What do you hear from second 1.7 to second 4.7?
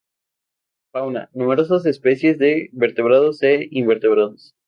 especies de vertebrados e invertebrados.